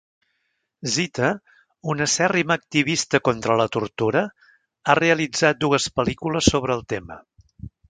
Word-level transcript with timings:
Zita, 0.93 1.27
una 1.93 2.03
acèrrima 2.07 2.57
activista 2.61 3.21
contra 3.29 3.59
la 3.61 3.69
tortura, 3.77 4.25
ha 4.87 4.97
realitzat 5.03 5.63
dues 5.67 5.89
pel·lícules 6.01 6.53
sobre 6.57 6.79
el 6.81 6.85
tema. 6.97 7.23